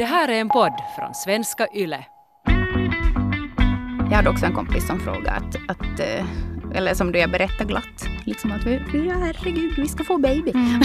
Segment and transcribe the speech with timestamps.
[0.00, 2.04] Det här är en podd från svenska YLE.
[4.10, 6.26] Jag hade också en kompis som frågade att, att eh,
[6.74, 8.72] eller som jag berättade glatt, liksom att vi,
[9.08, 10.50] ja, herregud, vi ska få baby.
[10.50, 10.80] Mm.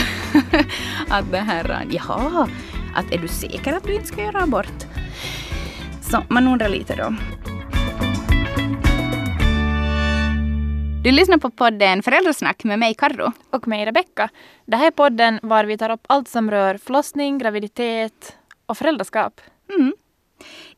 [1.09, 2.47] att det här, jaha,
[2.95, 4.85] att är du säker att du inte ska göra abort?
[6.01, 7.15] Så man undrar lite då.
[11.03, 13.31] Du lyssnar på podden Föräldrasnack med mig Karro.
[13.51, 14.29] Och mig Rebecka.
[14.65, 18.35] Det här är podden var vi tar upp allt som rör förlossning, graviditet
[18.65, 19.41] och föräldraskap.
[19.69, 19.93] Mm.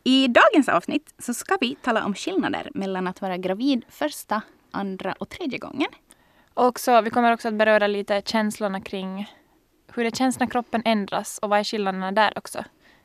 [0.04, 4.41] I dagens avsnitt så ska vi tala om skillnader mellan att vara gravid första,
[4.72, 5.90] andra och tredje gången.
[6.54, 9.28] Och så, vi kommer också att beröra lite känslorna kring
[9.94, 12.64] hur det känns när kroppen ändras och vad är skillnaderna där också.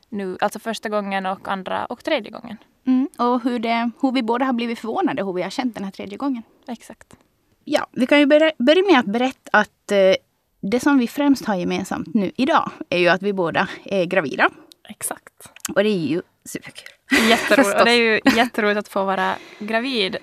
[0.09, 2.57] Nu, alltså första gången och andra och tredje gången.
[2.85, 5.83] Mm, och hur, det, hur vi båda har blivit förvånade hur vi har känt den
[5.83, 6.43] här tredje gången.
[6.67, 7.17] Exakt.
[7.63, 10.15] Ja, vi kan ju börja, börja med att berätta att eh,
[10.61, 14.49] det som vi främst har gemensamt nu idag är ju att vi båda är gravida.
[14.89, 15.49] Exakt.
[15.75, 16.89] Och det är ju superkul.
[17.29, 17.75] Jätteroligt.
[17.79, 20.17] och det är ju jätteroligt att få vara gravid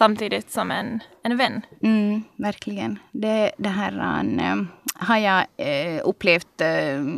[0.00, 1.62] samtidigt som en, en vän.
[1.82, 2.98] Mm, verkligen.
[3.12, 6.66] Det, det här um, har jag uh, upplevt uh,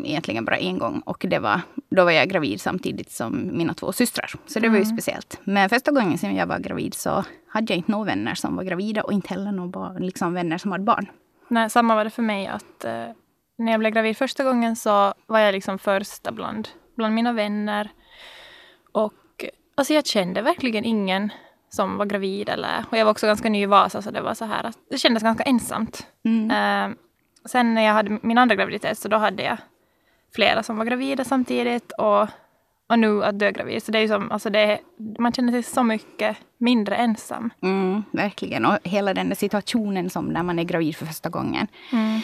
[0.05, 1.03] egentligen bara en gång.
[1.07, 4.31] Och det var, då var jag gravid samtidigt som mina två systrar.
[4.47, 4.73] Så det mm.
[4.73, 4.97] var ju mm.
[4.97, 5.41] speciellt.
[5.45, 8.65] Men första gången som jag var gravid så hade jag inte några vänner som var
[8.65, 11.07] gravida och inte heller några liksom, vänner som hade barn.
[11.49, 12.47] Nej, samma var det för mig.
[12.47, 13.15] att uh,
[13.59, 17.91] När jag blev gravid första gången så var jag liksom första bland, bland mina vänner.
[18.93, 21.33] Och alltså jag kände verkligen ingen
[21.69, 22.49] som var gravid.
[22.49, 24.79] Eller, och jag var också ganska ny i Vasa så det var så här att
[24.91, 26.07] det kändes ganska ensamt.
[26.25, 26.51] Mm.
[26.51, 26.97] Uh,
[27.45, 29.59] sen när jag hade min andra graviditet så då hade jag
[30.35, 32.29] flera som var gravida samtidigt och,
[32.89, 33.83] och nu att dö gravid.
[33.83, 34.79] Så det är som, alltså det,
[35.19, 37.51] man känner sig så mycket mindre ensam.
[37.63, 38.65] Mm, verkligen.
[38.67, 41.67] Och hela den situationen som när man är gravid för första gången.
[41.93, 42.21] Mm.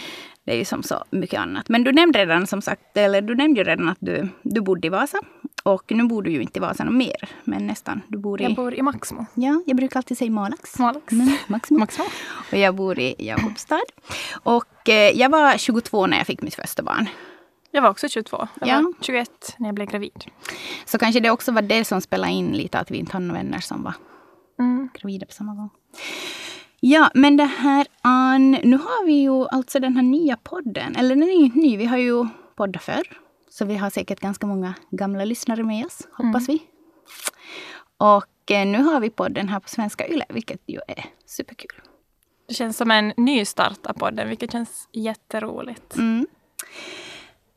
[0.49, 1.69] Det är ju som så mycket annat.
[1.69, 4.91] Men du nämnde redan som sagt, eller du nämnde redan att du, du bodde i
[4.91, 5.19] Vasa.
[5.63, 8.01] Och nu bor du ju inte i Vasa mer, men nästan.
[8.09, 8.45] Du bor i...
[8.45, 9.27] Jag bor i Maxmo.
[9.35, 10.79] Ja, jag brukar alltid säga Malax.
[10.79, 11.13] Malax.
[11.13, 11.79] Men Maxmo.
[11.79, 12.05] Maxmo.
[12.53, 13.81] Och jag bor i Jakobstad.
[14.42, 17.08] Och eh, jag var 22 när jag fick mitt första barn.
[17.70, 18.48] Jag var också 22.
[18.61, 18.75] Jag ja.
[18.77, 20.25] var 21 när jag blev gravid.
[20.85, 23.42] Så kanske det också var det som spelade in lite, att vi inte hade några
[23.42, 23.95] vänner som var
[24.58, 24.89] mm.
[24.95, 25.70] gravida på samma gång.
[26.80, 30.96] Ja, men det här, Ann, nu har vi ju alltså den här nya podden.
[30.96, 33.18] Eller den är ju inte ny, vi har ju poddat förr.
[33.50, 36.58] Så vi har säkert ganska många gamla lyssnare med oss, hoppas mm.
[36.58, 36.62] vi.
[37.96, 41.80] Och eh, nu har vi podden här på Svenska Yle, vilket ju är superkul.
[42.48, 45.96] Det känns som en nystart av podden, vilket känns jätteroligt.
[45.96, 46.27] Mm.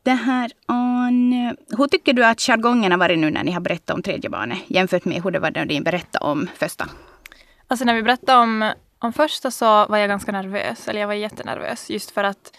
[0.02, 1.32] Det här, Ann,
[1.78, 4.58] hur tycker du att jargongen har varit nu när ni har berättat om tredje barnet
[4.66, 6.88] jämfört med hur det var när ni berättade om första?
[7.68, 8.72] Alltså när vi berättade om,
[9.02, 12.56] om första så var jag ganska nervös, eller jag var jättenervös just för att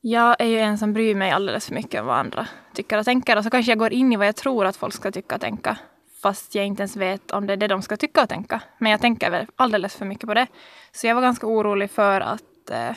[0.00, 3.04] jag är ju en som bryr mig alldeles för mycket om vad andra tycker och
[3.04, 3.36] tänker.
[3.36, 5.40] Och så kanske jag går in i vad jag tror att folk ska tycka och
[5.40, 5.78] tänka.
[6.22, 8.62] Fast jag inte ens vet om det är det de ska tycka och tänka.
[8.78, 10.46] Men jag tänker väl alldeles för mycket på det.
[10.92, 12.70] Så jag var ganska orolig för att...
[12.70, 12.96] Eh,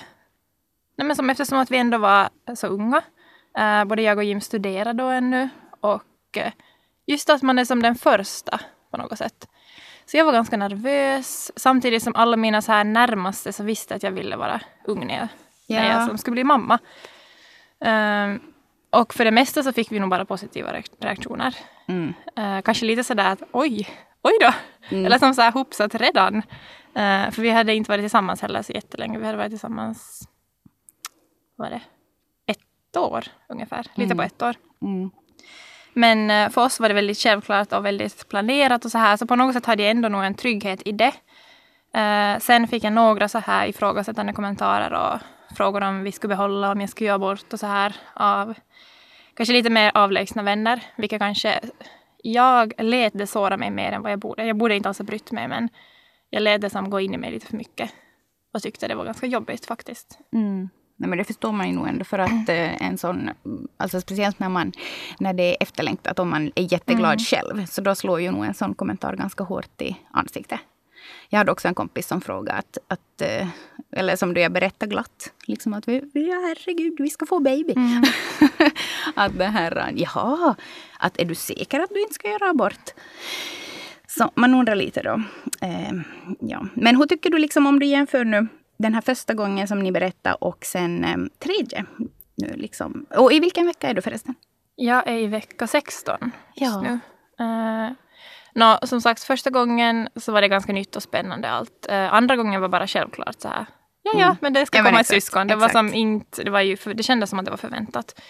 [0.97, 3.01] nej men som, eftersom att vi ändå var så unga.
[3.57, 5.50] Eh, både jag och Jim studerade då ännu.
[5.80, 6.51] Och eh,
[7.06, 8.59] just att man är som den första
[8.91, 9.47] på något sätt.
[10.06, 11.52] Så jag var ganska nervös.
[11.56, 15.18] Samtidigt som alla mina så här närmaste så visste att jag ville vara ung när
[15.18, 15.28] jag
[15.68, 15.80] ja.
[15.80, 16.80] när jag som skulle bli mamma.
[17.80, 18.42] Um,
[18.90, 21.56] och för det mesta så fick vi nog bara positiva reaktioner.
[21.88, 22.13] Mm.
[22.40, 23.90] Uh, kanske lite sådär att oj,
[24.22, 24.53] oj då.
[24.90, 25.06] Mm.
[25.06, 26.36] Eller som så här hoppsat redan.
[26.36, 29.19] Uh, för vi hade inte varit tillsammans heller så jättelänge.
[29.19, 30.28] Vi hade varit tillsammans,
[31.56, 31.81] vad var det,
[32.52, 33.88] ett år ungefär.
[33.96, 34.18] Lite mm.
[34.18, 34.56] på ett år.
[35.94, 39.18] Men eh, för oss var det väldigt självklart och väldigt planerat och så här.
[39.18, 41.14] Så på något sätt hade jag ändå nog en trygghet i det.
[42.00, 45.20] Eh, sen fick jag några så här ifrågasättande kommentarer och
[45.58, 48.54] frågor om vi skulle behålla, om jag skulle göra bort och så här av
[49.34, 51.59] kanske lite mer avlägsna vänner, vilket kanske
[52.24, 54.46] jag lät det såra mig mer än vad jag borde.
[54.46, 55.70] Jag borde inte alls ha brytt mig, men
[56.30, 57.92] jag lät det som gå in i mig lite för mycket
[58.54, 60.20] och tyckte det var ganska jobbigt faktiskt.
[60.34, 60.70] Mm.
[60.96, 63.30] Nej, men det förstår man ju nog ändå för att eh, en sån,
[63.78, 64.72] alltså speciellt när man,
[65.20, 67.19] när det är efterlängtat och man är jätteglad mm.
[67.19, 70.60] själv, så då slår ju nog en sån kommentar ganska hårt i ansiktet.
[71.30, 73.48] Jag hade också en kompis som frågade att, att eh,
[73.92, 77.74] eller som du jag berättade glatt, liksom att vi, ja herregud, vi ska få baby.
[77.75, 78.04] Mm.
[79.16, 80.56] att det här, jaha,
[81.00, 82.94] att är du säker att du inte ska göra abort?
[84.07, 85.22] Så man undrar lite då.
[85.62, 85.94] Eh,
[86.39, 86.68] ja.
[86.74, 88.48] Men hur tycker du liksom om du jämför nu
[88.83, 91.85] den här första gången som ni berättade och sen eh, tredje?
[92.35, 93.06] Nu liksom.
[93.15, 94.35] Och i vilken vecka är du förresten?
[94.75, 96.81] Jag är i vecka 16 just ja.
[96.81, 97.00] nu.
[97.45, 97.91] Uh,
[98.56, 101.88] Nå, som sagt, första gången så var det ganska nytt och spännande allt.
[101.89, 103.65] Uh, andra gången var bara självklart så här.
[104.03, 104.38] Ja, ja, mm.
[104.41, 105.47] men det ska ja, komma ett syskon.
[105.47, 108.21] Det, var som inte, det, var ju, det kändes som att det var förväntat.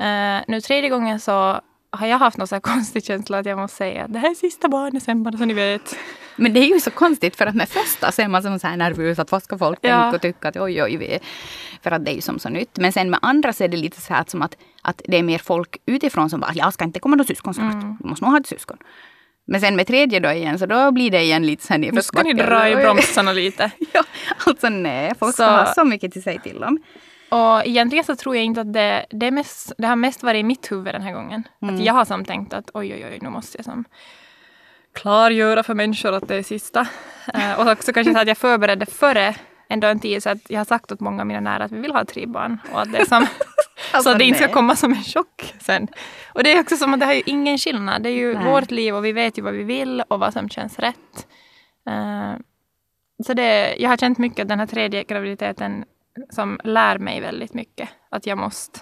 [0.00, 3.58] Uh, nu tredje gången så har jag haft någon så här konstig känsla att jag
[3.58, 5.96] måste säga det här är sista barnet sen bara så ni vet.
[6.36, 8.66] Men det är ju så konstigt för att med första så är man som så
[8.66, 9.88] här nervös att vad ska folk Ja.
[10.02, 11.18] tänka och tycka att oj oj vi
[11.82, 12.78] För att det är ju som så nytt.
[12.78, 15.22] Men sen med andra så är det lite så här som att, att det är
[15.22, 17.74] mer folk utifrån som bara jag ska inte komma några syskon snart.
[17.74, 17.96] Mm.
[18.00, 18.76] Du måste nog ha ett syskon.
[19.46, 22.02] Men sen med tredje då igen så då blir det igen lite så här Nu
[22.02, 23.70] ska ni dra i bromsarna lite.
[23.92, 24.02] Ja,
[24.46, 26.78] alltså nej, folk ska Så- ha så mycket till sig till om.
[27.28, 30.42] Och egentligen så tror jag inte att det, det, mest, det har mest varit i
[30.42, 31.48] mitt huvud den här gången.
[31.60, 33.84] Att jag har som tänkt att oj, oj, oj, nu måste jag som
[34.94, 36.86] klargöra för människor att det är sista.
[37.34, 39.34] Eh, och också kanske så att jag förberedde före
[39.68, 41.80] ändå en tid så att jag har sagt åt många av mina nära att vi
[41.80, 42.58] vill ha tre barn.
[42.72, 43.26] Och att det är som,
[43.92, 45.88] Alltså, så att det inte ska komma som en chock sen.
[46.34, 48.02] Och det är också som att det har ju ingen skillnad.
[48.02, 48.44] Det är ju Nej.
[48.44, 51.26] vårt liv och vi vet ju vad vi vill och vad som känns rätt.
[51.88, 52.32] Eh,
[53.26, 55.84] så det, jag har känt mycket att den här tredje graviditeten
[56.30, 57.88] som lär mig väldigt mycket.
[58.08, 58.80] Att jag måste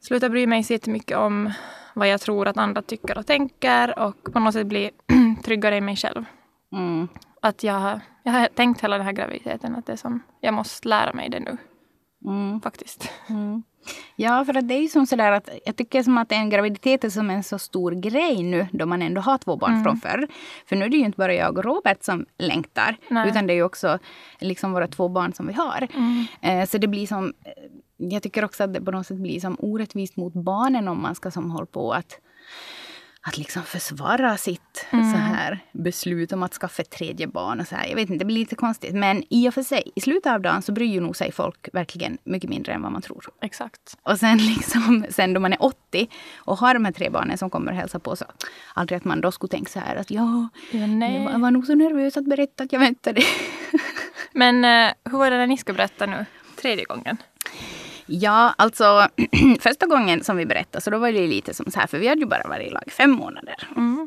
[0.00, 1.52] sluta bry mig så jättemycket om
[1.94, 4.90] vad jag tror att andra tycker och tänker och på något sätt bli
[5.44, 6.24] tryggare i mig själv.
[6.72, 7.08] Mm.
[7.42, 11.12] Att jag, jag har tänkt hela den här graviditeten att det som, jag måste lära
[11.12, 11.56] mig det nu
[12.24, 12.60] Mm.
[12.60, 13.10] faktiskt.
[14.16, 17.04] Ja, för att det är ju som sådär att jag tycker som att en graviditet
[17.04, 20.28] är som en så stor grej nu då man ändå har två barn från förr.
[20.66, 23.30] För nu är det ju inte bara jag och Robert som längtar Nej.
[23.30, 23.98] utan det är ju också
[24.40, 25.88] liksom våra två barn som vi har.
[25.94, 26.26] Mm.
[26.42, 27.52] Eh, så det blir som, eh,
[27.96, 31.14] jag tycker också att det på något sätt blir som orättvist mot barnen om man
[31.14, 32.20] ska som hålla på att
[33.28, 35.12] att liksom försvara sitt Mm.
[35.12, 37.60] så här beslut om att skaffa ett tredje barn.
[37.60, 37.86] Och så här.
[37.86, 38.94] Jag vet inte, det blir lite konstigt.
[38.94, 41.68] Men i och för sig, i slutet av dagen så bryr ju nog sig folk
[41.72, 43.24] verkligen mycket mindre än vad man tror.
[43.42, 43.96] Exakt.
[44.02, 47.50] Och sen, liksom, sen då man är 80 och har de här tre barnen som
[47.50, 48.24] kommer och hälsa på så
[48.74, 51.22] aldrig att man då skulle tänka så här att ja, Ja, nej.
[51.32, 53.22] jag var nog så nervös att berätta att jag väntade.
[54.32, 56.26] Men eh, hur var det när ni ska berätta nu?
[56.60, 57.16] Tredje gången?
[58.10, 59.08] Ja, alltså
[59.60, 62.08] första gången som vi berättade så då var det lite som så här för vi
[62.08, 63.56] hade ju bara varit i lag fem månader.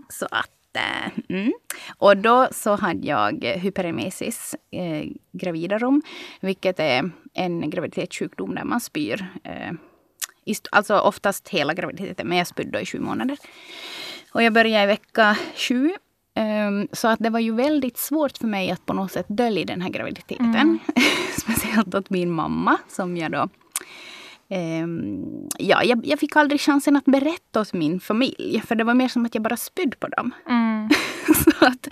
[0.09, 1.53] Så att, eh, mm.
[1.98, 6.01] Och då så hade jag hyperemesis, eh, gravidarum,
[6.39, 9.27] vilket är en graviditetssjukdom där man spyr.
[9.44, 9.71] Eh,
[10.71, 13.38] alltså oftast hela graviditeten, men jag spydde i sju månader.
[14.31, 15.92] Och jag började i vecka sju.
[16.42, 19.66] Ehm, så att det var ju väldigt svårt för mig att på något sätt dölja
[19.66, 20.80] den här graviditeten.
[21.38, 23.50] Speciellt åt min mamma som jag då
[25.57, 28.62] ja, jag, jag fick aldrig chansen att berätta åt min familj.
[28.68, 30.31] För det var mer som att jag bara spydde på dem.
[30.50, 30.89] Mm.
[31.44, 31.88] så att,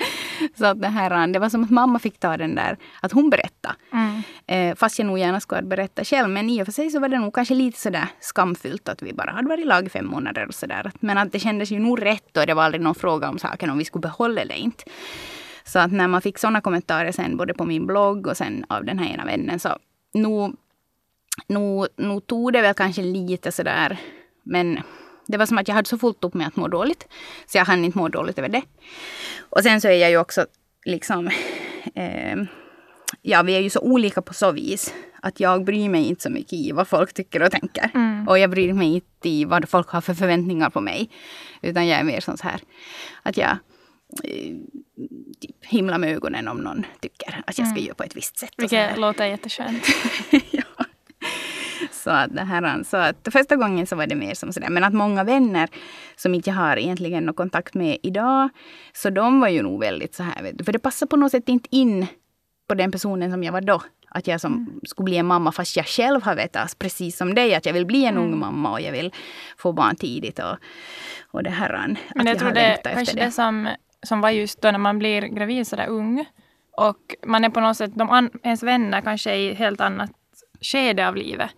[0.57, 3.29] så att det, här, det var som att mamma fick ta den där, att hon
[3.29, 3.75] berättade.
[3.93, 4.21] Mm.
[4.47, 6.29] Eh, fast jag nog gärna skulle ha berättat själv.
[6.29, 9.13] Men i och för sig så var det nog kanske lite sådär skamfyllt att vi
[9.13, 10.91] bara hade varit i lag i fem månader och sådär.
[10.99, 13.69] Men att det kändes ju nog rätt och det var aldrig någon fråga om saken
[13.69, 14.83] om vi skulle behålla eller inte.
[15.63, 18.85] Så att när man fick sådana kommentarer sen både på min blogg och sen av
[18.85, 19.77] den här ena vännen så
[20.13, 20.55] nog,
[21.47, 23.97] nog, nog tog det väl kanske lite sådär.
[24.43, 24.79] Men
[25.27, 27.07] det var som att jag hade så fullt upp med att må dåligt.
[27.47, 28.61] Så jag hann inte må dåligt över det.
[29.39, 30.45] Och sen så är jag ju också
[30.85, 31.27] liksom
[31.95, 32.35] eh,
[33.21, 34.93] ja, vi är ju så olika på så vis.
[35.21, 37.91] Att jag bryr mig inte så mycket i vad folk tycker och tänker.
[38.27, 41.09] Och jag bryr mig inte i vad folk har för förväntningar på mig.
[41.61, 42.61] Utan jag är mer sån så här
[43.23, 43.57] att jag
[44.23, 44.55] eh,
[45.39, 48.53] typ himlar med ögonen om någon tycker att jag ska göra på ett visst sätt.
[48.57, 49.83] Vilket låter jätteskönt.
[50.51, 50.78] ja.
[52.03, 54.69] Så att det här, så att första gången så var det mer som sådär.
[54.69, 55.69] Men att många vänner
[56.15, 58.49] som inte jag har egentligen någon kontakt med idag.
[58.93, 60.63] Så de var ju nog väldigt så här.
[60.63, 62.07] För det passar på något sätt inte in
[62.67, 63.81] på den personen som jag var då.
[64.11, 67.55] Att jag som skulle bli en mamma fast jag själv har vetat precis som dig
[67.55, 69.13] att jag vill bli en ung mamma och jag vill
[69.57, 70.57] få barn tidigt och,
[71.31, 71.97] och det här.
[72.15, 73.69] Men att jag tror det längtat kanske efter det som,
[74.03, 76.25] som var just då när man blir gravid sådär ung.
[76.77, 80.11] Och man är på något sätt, de an, ens vänner kanske är i helt annat
[80.61, 81.49] skede av livet.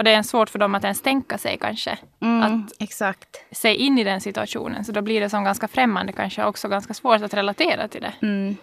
[0.00, 1.98] Och det är svårt för dem att ens tänka sig kanske.
[2.20, 3.44] Mm, Att exakt.
[3.50, 4.84] se in i den situationen.
[4.84, 8.12] Så då blir det som ganska främmande kanske också ganska svårt att relatera till det.
[8.22, 8.56] Mm,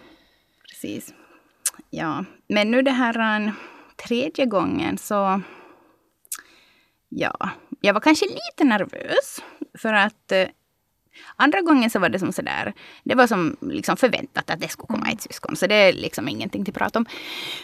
[0.68, 1.14] precis.
[1.90, 3.52] Ja, men nu det här uh,
[4.06, 5.42] tredje gången så...
[7.08, 9.42] Ja, jag var kanske lite nervös.
[9.78, 10.48] För att uh,
[11.36, 12.72] andra gången så var det som sådär.
[13.04, 15.56] Det var som liksom förväntat att det skulle komma ett syskon.
[15.56, 17.06] Så det är liksom ingenting till prat om.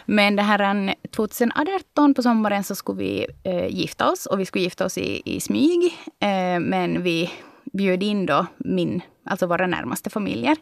[0.07, 4.27] Men det här uh, 2018 på sommaren så skulle vi uh, gifta oss.
[4.27, 5.85] Och vi skulle gifta oss i, i smyg.
[6.25, 7.31] Uh, men vi
[7.73, 10.57] bjöd in då min, alltså våra närmaste familjer.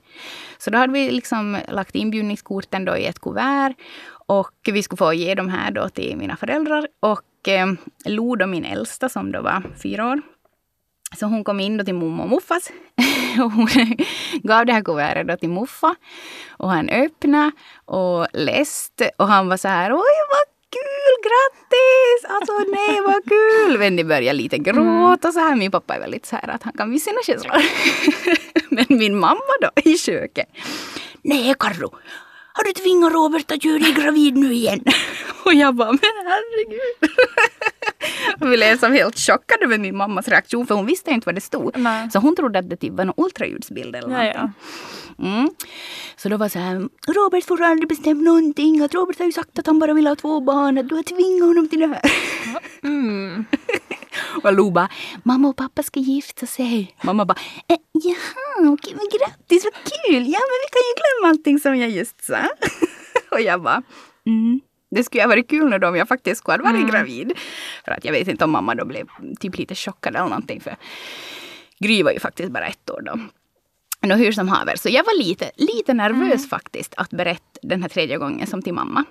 [0.59, 3.75] Så då hade vi liksom lagt inbjudningskorten då i ett kuvert.
[4.27, 6.89] Och vi skulle få ge de här då till mina föräldrar.
[7.01, 7.73] Och eh,
[8.05, 10.23] Lo min äldsta som då var fyra år.
[11.19, 12.71] Så hon kom in då till mormor och muffas.
[13.45, 13.69] och hon
[14.43, 15.95] gav det här kuvertet då till muffa.
[16.51, 17.53] Och han öppnade
[17.85, 19.11] och läste.
[19.19, 21.03] Och han var så här, oj vad kul!
[21.23, 22.21] grattis!
[22.35, 23.79] Alltså nej vad kul!
[23.79, 25.57] Wendy börjar lite gråta och så här.
[25.57, 27.57] Min pappa är väldigt så här att han kan visa sina känslor.
[28.75, 30.49] Men min mamma då i köket.
[31.23, 31.91] Nej Karro,
[32.53, 34.85] har du tvingat Robert att göra dig gravid nu igen?
[35.45, 37.11] Och jag bara, men herregud.
[38.41, 41.41] Vi blev som helt chockade över min mammas reaktion för hon visste inte vad det
[41.41, 41.77] stod.
[41.77, 42.11] Nej.
[42.11, 44.33] Så hon trodde att det typ var en ultraljudsbild eller Ja, någonting.
[44.35, 44.51] ja.
[45.19, 45.51] Mm.
[46.17, 48.81] Så då var så här, Robert får aldrig bestämt någonting.
[48.81, 50.79] Att Robert har ju sagt att han bara vill ha två barn.
[50.79, 52.13] Att du har tvingat honom till det här.
[52.83, 53.45] Mm.
[54.43, 54.89] Och Lo bara,
[55.23, 56.97] mamma och pappa ska gifta sig.
[57.03, 57.39] Mamma bara,
[57.69, 60.23] eh, jaha, okej, men grattis, vad kul.
[60.27, 62.39] Ja, men vi kan ju glömma allting som jag just sa.
[63.31, 63.83] och jag bara,
[64.27, 64.61] mm.
[64.91, 67.33] Det skulle ha varit kul nu då om jag faktiskt skulle ha varit gravid.
[67.85, 69.07] För att jag vet inte om mamma då blev
[69.41, 70.61] typ lite chockad eller någonting.
[70.61, 70.77] För
[71.79, 73.19] Gry var ju faktiskt bara ett år då.
[74.05, 77.89] Nå, hur som haver, så jag var lite, lite nervös faktiskt att berätta den här
[77.89, 79.05] tredje gången som till mamma.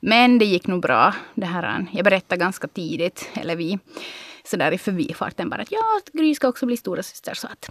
[0.00, 1.14] Men det gick nog bra.
[1.34, 3.78] Det här, jag berättade ganska tidigt, eller vi,
[4.44, 7.68] sådär i förbifarten bara att ja, Gry ska också bli stora syster så att...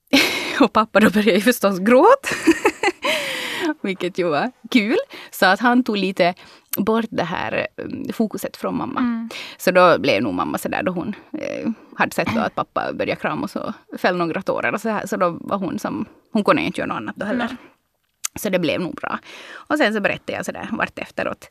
[0.60, 2.28] Och pappa då började ju förstås gråta.
[3.82, 4.98] Vilket ju var kul.
[5.30, 6.34] Så att han tog lite
[6.76, 9.28] bort det här eh, fokuset från mamma.
[9.56, 13.42] Så då blev nog mamma sådär då hon eh, hade sett att pappa började krama
[13.42, 15.06] och så föll några tårar och så här.
[15.06, 17.56] Så då var hon som, hon kunde inte göra något annat då heller.
[18.34, 19.18] Så det blev nog bra.
[19.52, 21.50] Och sen så berättade jag sådär vartefter åt,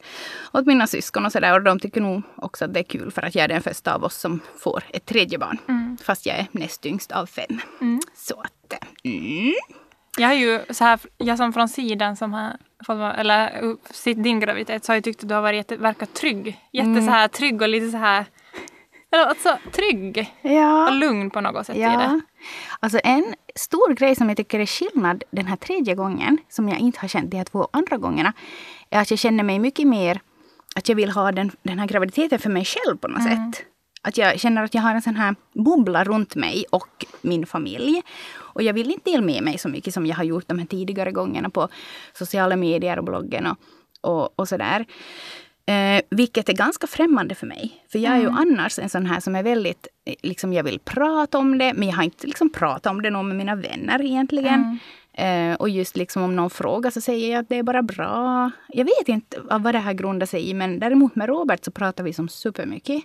[0.54, 1.54] åt mina syskon och sådär.
[1.54, 3.96] Och de tycker nog också att det är kul för att jag är den första
[3.96, 5.58] av oss som får ett tredje barn.
[6.04, 7.62] Fast jag är näst yngst av fem.
[8.16, 9.54] Så att, eh, mm.
[10.18, 13.76] Jag har ju så här, jag som från sidan som har vara, eller
[14.24, 16.60] din graviditet så har jag tyckt att du har varit jätte, verkat trygg.
[16.72, 18.26] Jätte så här trygg och lite så här,
[19.12, 20.90] alltså trygg Ja.
[20.90, 21.86] och lugn på något sätt i det.
[21.86, 22.20] Ja.
[22.80, 26.80] Alltså en stor grej som jag tycker är skillnad den här tredje gången, som jag
[26.80, 28.34] inte har känt de här två andra gångerna,
[28.90, 30.22] är att jag känner mig mycket mer
[30.76, 33.66] att jag vill ha den, den här graviditeten för mig själv på något sätt.
[34.02, 38.02] Att jag känner att jag har en sån här bubbla runt mig och min familj.
[38.54, 40.66] Och jag vill inte dela med mig så mycket som jag har gjort de här
[40.66, 41.68] tidigare gångerna på
[42.14, 43.58] sociala medier och bloggen och,
[44.02, 44.86] och, och sådär.
[45.66, 47.84] Eh, vilket är ganska främmande för mig.
[47.92, 50.80] För jag är ju annars en sån här som är väldigt, eh, liksom jag vill
[50.80, 54.02] prata om det, men jag har inte liksom pratat om det någon med mina vänner
[54.02, 54.80] egentligen.
[55.14, 58.52] Eh, och just liksom om någon frågar så säger jag att det är bara bra.
[58.70, 62.04] Jag vet inte vad det här grundar sig i, men däremot med Robert så pratar
[62.04, 63.04] vi som supermycket.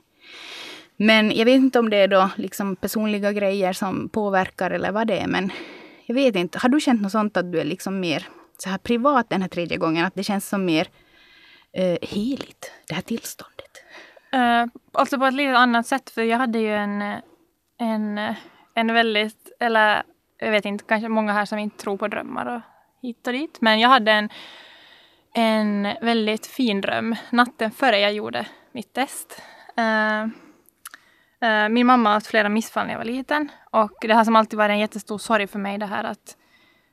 [0.97, 5.07] Men jag vet inte om det är då liksom personliga grejer som påverkar eller vad
[5.07, 5.27] det är.
[5.27, 5.51] Men
[6.07, 6.59] jag vet inte.
[6.59, 9.49] Har du känt något sånt att du är liksom mer så här privat den här
[9.49, 10.07] tredje gången?
[10.07, 10.89] Att det känns som mer
[11.73, 13.57] eh, heligt, det här tillståndet?
[14.35, 17.03] Uh, alltså på ett lite annat sätt för jag hade ju en,
[17.79, 18.35] en,
[18.75, 20.03] en väldigt, eller
[20.39, 22.61] jag vet inte, kanske många här som inte tror på drömmar och
[23.03, 23.59] hit och dit.
[23.61, 24.29] Men jag hade en,
[25.35, 29.43] en väldigt fin dröm natten före jag gjorde mitt test.
[29.79, 30.46] Uh,
[31.71, 34.59] min mamma har haft flera missfall när jag var liten och det har som alltid
[34.59, 36.37] varit en jättestor sorg för mig det här att,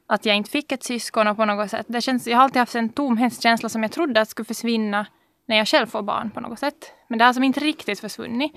[0.07, 1.85] att jag inte fick ett syskon och på något sätt.
[1.89, 5.05] Det känns, jag har alltid haft en tomhetskänsla som jag trodde att skulle försvinna
[5.45, 6.93] när jag själv får barn på något sätt.
[7.07, 8.53] Men det har som inte riktigt försvunnit.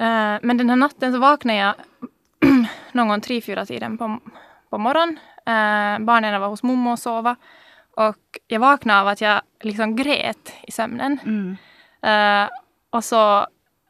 [0.00, 1.74] Eh, men den här natten så vaknade jag
[2.92, 4.18] någon gång tre, fyra tiden på,
[4.70, 5.18] på morgonen.
[5.48, 7.36] Uh, barnen var hos mamma och sova.
[7.96, 11.18] Och jag vaknade av att jag liksom grät i sömnen.
[11.24, 11.56] Mm.
[12.02, 12.50] Eh,
[12.90, 13.46] och så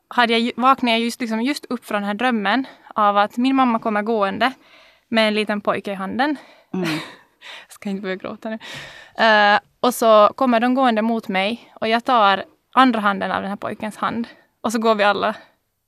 [0.09, 3.57] hade jag, vaknade jag just, liksom just upp från den här drömmen av att min
[3.57, 4.53] mamma kommer gående
[5.09, 6.37] med en liten pojke i handen.
[6.75, 6.89] Mm.
[7.67, 8.59] Jag ska inte börja gråta nu.
[9.25, 12.45] Eh, och så kommer de gående mot mig och jag tar
[12.75, 14.29] andra handen av den här pojkens hand.
[14.61, 15.35] Och så går vi alla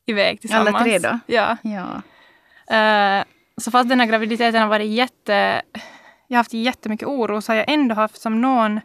[0.06, 0.68] iväg tillsammans.
[0.68, 1.18] Alla tre då?
[1.26, 1.56] Ja.
[1.62, 2.02] Ja.
[2.76, 3.24] Eh,
[3.56, 5.62] så fast den här graviditeten har varit jätte...
[6.28, 8.80] Jag har haft jättemycket oro så har jag ändå haft som någon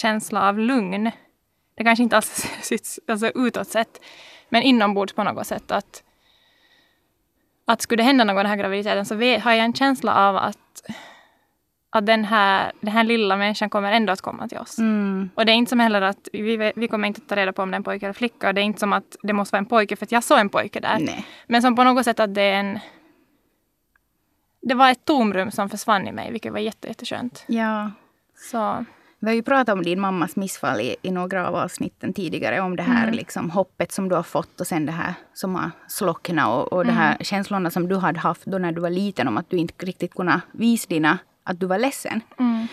[0.00, 1.10] känsla av lugn.
[1.76, 4.00] Det kanske inte alls syns alltså utåt sett,
[4.48, 6.02] men inombords på något sätt att
[7.64, 10.36] att skulle det hända något den här graviditeten så vet, har jag en känsla av
[10.36, 10.82] att,
[11.90, 14.78] att den, här, den här lilla människan kommer ändå att komma till oss.
[14.78, 15.30] Mm.
[15.34, 17.62] Och det är inte som heller att vi, vi kommer inte att ta reda på
[17.62, 18.52] om det är en pojke eller flicka.
[18.52, 20.48] Det är inte som att det måste vara en pojke för att jag såg en
[20.48, 20.98] pojke där.
[21.00, 21.26] Nej.
[21.46, 22.78] Men som på något sätt att det är en...
[24.62, 27.44] Det var ett tomrum som försvann i mig, vilket var jätte, jätteskönt.
[27.46, 27.90] Ja.
[28.36, 28.84] Så,
[29.24, 32.60] Vi har ju pratat om din mammas missfall i, i några av avsnitten tidigare.
[32.60, 35.70] Om det här liksom, hoppet som du har fått och sen det här som har
[35.88, 36.48] slocknat.
[36.48, 39.36] Och, och de här känslorna som du hade haft då när du var liten om
[39.36, 42.20] att du inte riktigt kunde visa dina, att du var ledsen.
[42.38, 42.66] mm.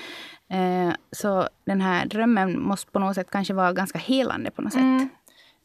[0.49, 4.73] Eh, så den här drömmen måste på något sätt kanske vara ganska helande på något
[4.73, 4.81] sätt.
[4.81, 5.09] Mm.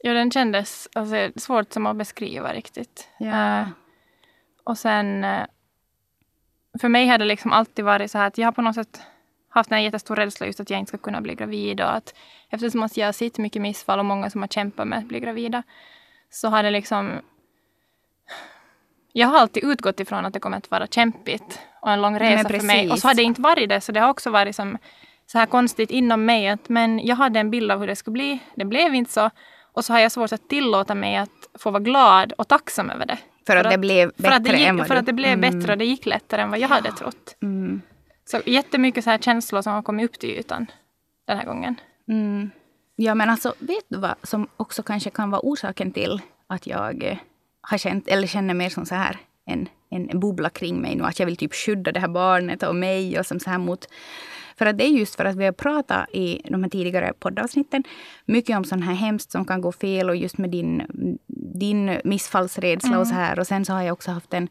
[0.02, 3.08] Ja, den kändes alltså, svårt som att beskriva riktigt.
[3.18, 3.60] Ja.
[3.60, 3.68] Eh,
[4.64, 5.24] och sen...
[5.24, 5.46] eh,
[6.80, 9.00] för mig har det liksom alltid varit så här att jag har på något sätt
[9.60, 12.14] haft en jättestor rädsla just att jag inte ska kunna bli gravid och att
[12.50, 15.20] eftersom att jag har sett mycket missfall och många som har kämpat med att bli
[15.20, 15.62] gravida
[16.30, 17.12] så har det liksom
[19.12, 22.48] jag har alltid utgått ifrån att det kommer att vara kämpigt och en lång resa
[22.48, 22.90] för mig.
[22.90, 24.78] Och så har det inte varit det, så det har också varit som
[25.26, 26.48] så här konstigt inom mig.
[26.48, 28.38] Att, men jag hade en bild av hur det skulle bli.
[28.54, 29.30] Det blev inte så.
[29.72, 33.06] Och så har jag svårt att tillåta mig att få vara glad och tacksam över
[33.06, 33.18] det.
[33.46, 35.06] För, för att, att, det blev bättre för att det gick, än vad För att
[35.06, 35.40] det blev Mm.
[35.40, 37.36] bättre och det gick lättare än vad jag hade trott.
[37.42, 37.82] Mm.
[38.30, 40.66] Så jättemycket så här känslor som har kommit upp till ytan
[41.26, 41.80] den här gången.
[42.08, 42.50] Mm.
[42.96, 47.04] Ja, men alltså, vet du vad som också kanske kan vara orsaken till att jag
[47.04, 47.18] eh,
[47.60, 51.04] har känt, eller känner mer som så här, en, en bubbla kring mig nu.
[51.04, 53.88] Att jag vill typ skydda det här barnet och mig och som så här mot...
[54.58, 57.84] För att det är just för att vi har pratat i de här tidigare poddavsnitten
[58.24, 60.82] mycket om sånt här hemskt som kan gå fel och just med din,
[61.54, 63.38] din missfallsrädsla och så här.
[63.38, 64.48] Och sen så har jag också haft en,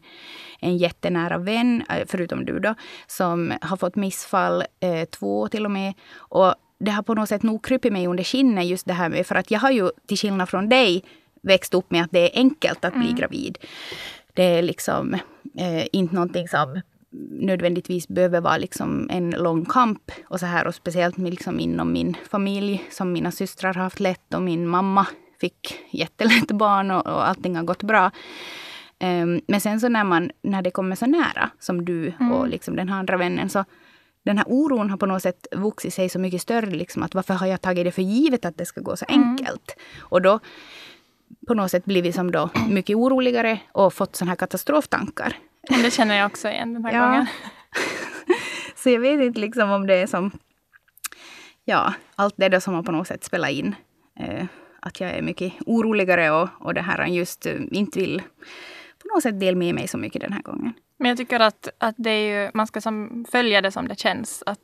[0.60, 2.74] en jättenära vän, eh, förutom du då,
[3.06, 5.94] som har fått missfall, eh, två till och med.
[6.16, 9.26] Och det har på något sätt nog krypit mig under skinnet just det här med,
[9.26, 11.04] för att jag har ju till skillnad från dig
[11.42, 13.58] växt upp med att det är enkelt att bli gravid.
[14.34, 15.14] Det är liksom
[15.58, 16.80] eh, inte någonting som
[17.30, 20.12] nödvändigtvis behöver vara liksom en lång kamp.
[20.28, 24.34] Och så här och speciellt liksom inom min familj som mina systrar har haft lätt
[24.34, 25.06] och min mamma
[25.40, 28.10] fick jättelätt barn och, och allting har gått bra.
[28.98, 32.76] Ehm, men sen så när, man, när det kommer så nära som du och liksom
[32.76, 33.64] den här andra vännen så
[34.24, 36.70] den här oron har på något sätt vuxit sig så mycket större.
[36.70, 39.76] Liksom, att varför har jag tagit det för givet att det ska gå så enkelt?
[39.98, 40.40] Och då
[41.46, 45.36] på något sätt blivit som då mycket oroligare och fått sådana här katastroftankar.
[45.70, 47.06] Och det känner jag också igen den här Ja.
[47.06, 47.26] gången.
[48.76, 50.30] Så jag vet inte liksom om det är som...
[51.64, 53.74] Ja, allt det då som har på något sätt spelat in.
[54.20, 54.44] Eh,
[54.80, 58.22] att jag är mycket oroligare och, och det här han just eh, inte vill
[59.02, 60.72] på något sätt dela med mig så mycket den här gången.
[60.98, 63.98] Men jag tycker att, att det är ju, man ska som, följa det som det
[63.98, 64.42] känns.
[64.46, 64.58] Att,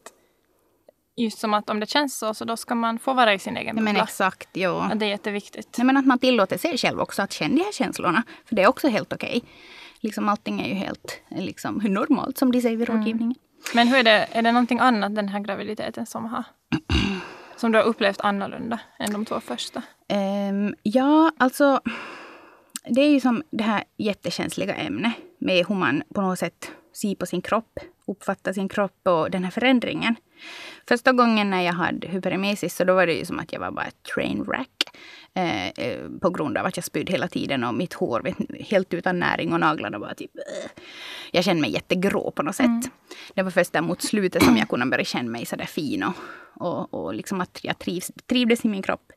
[1.17, 3.57] just som att om det känns så, så då ska man få vara i sin
[3.57, 4.05] egen Nej, men bubbla.
[4.05, 4.91] exakt, ja.
[4.95, 5.79] Det är jätteviktigt.
[5.79, 8.23] Nej, men att man tillåter sig själv också att känna de här känslorna.
[8.45, 9.43] För det är också helt okej.
[10.03, 13.35] Liksom allting är ju helt liksom, normalt som de säger vid rådgivningen.
[13.75, 16.45] Men hur är det, är det någonting annat den här graviditeten som har
[17.57, 19.83] som du har upplevt annorlunda än de två första?
[20.09, 21.81] Ehm, ja, alltså.
[22.85, 27.15] Det är ju som det här jättekänsliga ämnet med hur man på något sätt ser
[27.15, 30.15] på sin kropp, uppfattar sin kropp och den här förändringen.
[30.89, 33.71] Första gången när jag hade hyperemesis så då var det ju som att jag var
[33.71, 34.82] bara ett train wreck.
[35.35, 38.63] Eh, eh, på grund av att jag spydde hela tiden och mitt hår vet, ni,
[38.63, 40.37] helt utan näring och naglarna var typ...
[40.37, 40.71] eh.
[41.31, 42.91] Jag kände mig jättegrå på något sätt.
[43.35, 46.15] Det var först där mot slutet som jag kunde börja känna mig sådär fin och,
[46.55, 49.13] och, och liksom att jag trivs, trivdes i min kropp.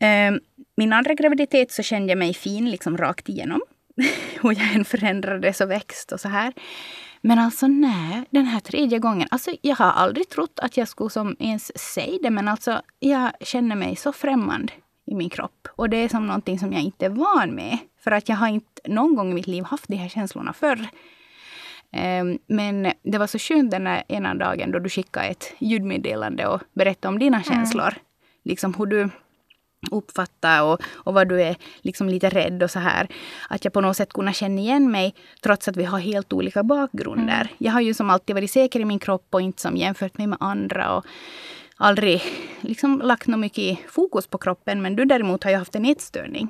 [0.00, 0.40] Eh,
[0.76, 3.60] min andra graviditet så kände jag mig fin liksom rakt igenom.
[4.42, 6.52] och jag än förändrades och växt och så här.
[7.20, 9.28] Men alltså nej, den här tredje gången.
[9.30, 12.30] Alltså jag har aldrig trott att jag skulle som ens säga det.
[12.30, 14.72] Men alltså jag känner mig så främmande
[15.06, 15.68] i min kropp.
[15.76, 17.78] Och det är som någonting som jag inte är van med.
[18.00, 20.88] För att jag har inte någon gång i mitt liv haft de här känslorna förr.
[21.92, 26.46] Ehm, Men det var så skönt den där ena dagen då du skickade ett ljudmeddelande
[26.46, 27.94] och berättade om dina känslor.
[28.44, 29.10] Liksom hur du
[29.90, 33.08] uppfattar och, och vad du är liksom lite rädd och så här.
[33.48, 36.62] Att jag på något sätt kunna känna igen mig trots att vi har helt olika
[36.62, 37.48] bakgrunder.
[37.58, 40.26] Jag har ju som alltid varit säker i min kropp och inte som jämfört mig
[40.26, 40.96] med andra.
[40.96, 41.04] Och
[41.76, 42.22] aldrig
[42.60, 44.82] liksom lagt något mycket fokus på kroppen.
[44.82, 46.48] Men du däremot har ju haft en ätstörning.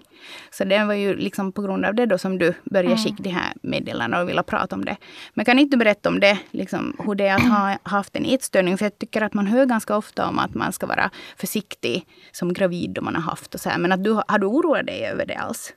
[0.51, 3.31] Så det var ju liksom på grund av det då som du började skicka de
[3.31, 4.97] här meddelandena och ville prata om det.
[5.35, 8.25] Men kan inte du berätta om det, liksom, hur det är att ha haft en
[8.25, 8.79] ätstörning?
[8.79, 12.53] För jag tycker att man hör ganska ofta om att man ska vara försiktig som
[12.53, 13.79] gravid då man har haft och så här.
[13.79, 15.73] Men att du, har du oroat dig över det alls?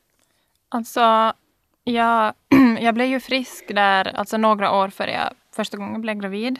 [0.69, 1.33] Alltså,
[1.83, 2.33] jag,
[2.79, 6.59] jag blev ju frisk där, alltså några år före jag första gången blev gravid.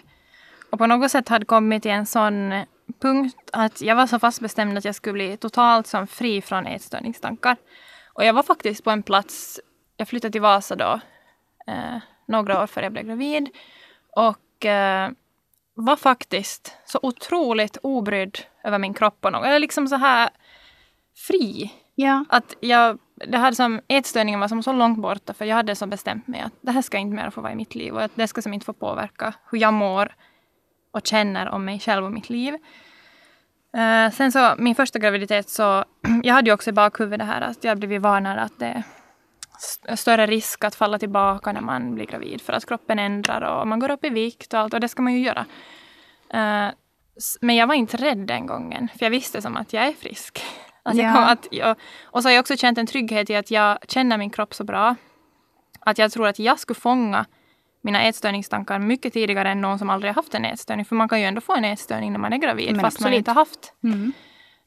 [0.71, 2.53] Och på något sätt hade kommit till en sån
[3.01, 6.67] punkt att jag var så fast bestämd att jag skulle bli totalt som fri från
[6.67, 7.57] ätstörningstankar.
[8.13, 9.59] Och jag var faktiskt på en plats,
[9.97, 10.99] jag flyttade till Vasa då,
[11.67, 13.49] eh, några år före jag blev gravid.
[14.15, 15.09] Och eh,
[15.73, 19.45] var faktiskt så otroligt obrydd över min kropp och något.
[19.45, 20.29] Eller liksom så här
[21.27, 21.73] fri.
[21.95, 22.25] Ja.
[22.29, 25.87] Att jag, det hade som, ätstörningen var som så långt borta för jag hade så
[25.87, 28.11] bestämt mig att det här ska inte mer få vara i mitt liv och att
[28.15, 30.15] det ska som inte få påverka hur jag mår
[30.99, 32.53] och känner om mig själv och mitt liv.
[33.77, 35.83] Eh, sen så min första graviditet så,
[36.23, 38.83] jag hade ju också i bakhuvudet det här att jag blivit varnad att det är
[39.57, 43.67] st- större risk att falla tillbaka när man blir gravid för att kroppen ändrar och
[43.67, 45.45] man går upp i vikt och allt och det ska man ju göra.
[47.17, 49.93] S- men jag var inte rädd den gången för jag visste som att jag är
[49.93, 50.43] frisk.
[50.83, 51.13] Jag Ja.
[51.13, 54.17] kom, att jag, och så har jag också känt en trygghet i att jag känner
[54.17, 54.95] min kropp så bra.
[55.79, 57.25] Att jag tror att jag skulle fånga
[57.81, 60.85] mina ätstörningstankar mycket tidigare än någon som aldrig har haft en ätstörning.
[60.85, 63.07] För man kan ju ändå få en ätstörning när man är gravid Men fast man
[63.07, 63.17] absolut.
[63.17, 63.73] inte har haft.
[63.83, 64.13] Mm.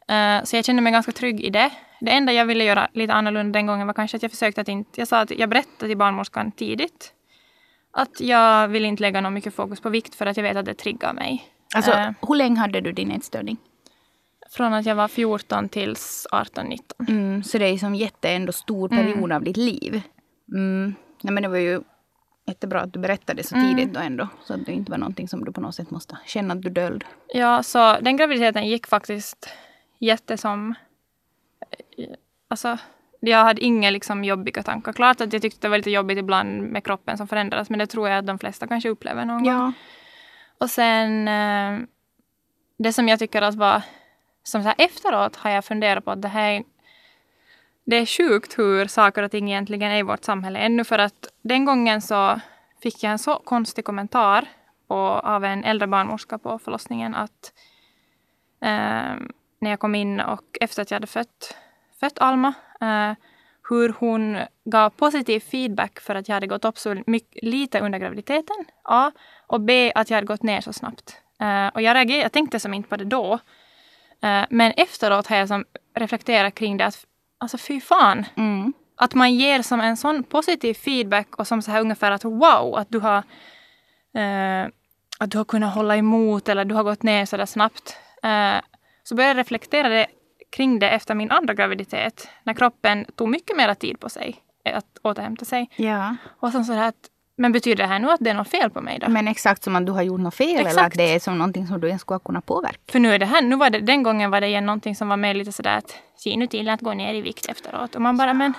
[0.09, 1.71] Eh, så jag kände mig ganska trygg i det.
[2.01, 4.69] Det enda jag ville göra lite annorlunda den gången var kanske att jag försökte att
[4.69, 5.01] inte...
[5.01, 7.13] Jag sa att jag berättade till barnmorskan tidigt
[7.93, 10.65] att jag vill inte lägga något mycket fokus på vikt för att jag vet att
[10.65, 11.45] det triggar mig.
[11.75, 13.57] Alltså, Eh, hur länge hade du din ätstörning?
[14.51, 16.79] från att jag var 14 tills 18-19.
[17.09, 20.03] Mm, så det är som jätte ändå stor period av ditt liv.
[20.53, 20.95] Mm.
[21.23, 21.81] Ja, men det var ju
[22.47, 24.29] jättebra att du berättade så tidigt då ändå.
[24.45, 26.71] Så att det inte var någonting som du på något sätt måste känna att du
[26.71, 27.05] döld.
[27.29, 29.49] Ja, så den graviditeten gick faktiskt
[29.99, 30.75] jättesom...
[32.49, 32.79] Alltså,
[33.21, 34.93] jag hade inga liksom jobbiga tankar.
[34.93, 37.87] Klart att jag tyckte det var lite jobbigt ibland med kroppen som förändras, men det
[37.87, 39.53] tror jag att de flesta kanske upplever någon gång.
[39.53, 39.73] Ja.
[40.59, 41.79] Och sen eh,
[42.79, 43.83] det som jag tycker att var
[44.43, 46.63] som så här efteråt har jag funderat på att det här
[47.85, 51.29] det är sjukt hur saker och ting egentligen är i vårt samhälle ännu för att
[51.43, 52.41] den gången så
[52.83, 54.49] fick jag en så konstig kommentar
[54.89, 57.53] på, av en äldre barnmorska på förlossningen att
[58.61, 59.17] eh,
[59.61, 61.57] när jag kom in och efter att jag hade fött,
[62.01, 63.13] fött Alma eh,
[63.69, 67.99] hur hon gav positiv feedback för att jag hade gått upp så mycket, lite under
[67.99, 68.57] graviditeten.
[68.83, 69.11] A.
[69.47, 69.93] Och B.
[69.95, 71.17] Att jag hade gått ner så snabbt.
[71.41, 73.33] Eh, och jag, reagerade, jag tänkte som inte på det då.
[74.23, 75.65] Eh, men efteråt har jag som
[75.95, 77.07] reflekterat kring det att
[77.43, 78.25] alltså fy fan.
[78.37, 78.73] Mm.
[78.97, 82.75] Att man ger som en sån positiv feedback och som så här ungefär att wow,
[82.77, 83.19] att du har
[84.15, 84.69] eh,
[85.19, 87.97] att du har kunnat hålla emot eller du har gått ner så där snabbt.
[88.23, 88.61] Eh,
[89.03, 90.07] så började jag reflektera det,
[90.51, 92.29] kring det efter min andra graviditet.
[92.45, 95.71] När kroppen tog mycket mer tid på sig att återhämta sig.
[95.77, 96.17] ja.
[96.41, 97.11] Och sen så här att,
[97.43, 99.09] men betyder det här nu att det är något fel på mig då?
[99.09, 100.97] Men exakt som att du har gjort något fel eller att Exakt.
[100.97, 102.79] det är som någonting som du ens skulle kunna påverka.
[102.89, 105.09] För nu är det här, nu var det, den gången var det igen någonting som
[105.09, 107.95] var mer lite sådär att se nu till att gå ner i vikt efteråt.
[107.95, 108.53] Och man bara men,